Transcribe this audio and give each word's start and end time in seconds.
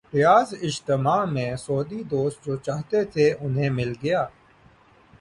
ریاض 0.13 0.53
اجتماع 0.61 1.25
میں 1.25 1.55
سعودی 1.55 2.03
دوست 2.03 2.45
جو 2.45 2.55
چاہتے 2.55 3.03
تھے، 3.03 3.33
انہیں 3.39 3.69
مل 3.69 3.93
گیا۔ 4.03 4.25